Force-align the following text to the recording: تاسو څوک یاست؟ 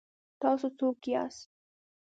تاسو 0.41 0.67
څوک 0.77 0.97
یاست؟ 1.11 1.39